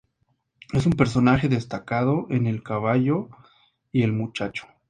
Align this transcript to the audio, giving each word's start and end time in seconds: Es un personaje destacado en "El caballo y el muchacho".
Es 0.73 0.87
un 0.87 0.93
personaje 0.93 1.47
destacado 1.47 2.25
en 2.31 2.47
"El 2.47 2.63
caballo 2.63 3.29
y 3.91 4.01
el 4.01 4.13
muchacho". 4.13 4.65